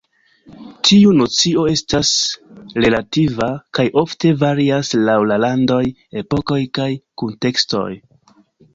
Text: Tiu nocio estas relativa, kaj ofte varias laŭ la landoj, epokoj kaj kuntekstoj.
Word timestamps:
Tiu 0.87 1.11
nocio 1.17 1.65
estas 1.73 2.13
relativa, 2.87 3.51
kaj 3.79 3.87
ofte 4.05 4.35
varias 4.47 4.93
laŭ 5.05 5.21
la 5.35 5.41
landoj, 5.47 5.81
epokoj 6.27 6.61
kaj 6.81 6.93
kuntekstoj. 7.25 7.89